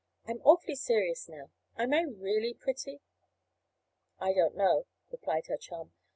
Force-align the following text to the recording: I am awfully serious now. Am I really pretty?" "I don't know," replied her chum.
I 0.25 0.31
am 0.31 0.41
awfully 0.43 0.73
serious 0.73 1.29
now. 1.29 1.51
Am 1.77 1.93
I 1.93 2.01
really 2.01 2.55
pretty?" 2.55 3.01
"I 4.17 4.33
don't 4.33 4.55
know," 4.55 4.87
replied 5.11 5.45
her 5.45 5.57
chum. 5.57 5.93